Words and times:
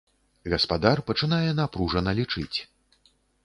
Гаспадар 0.53 1.01
пачынае 1.11 1.51
напружана 1.61 2.11
лічыць. 2.23 2.57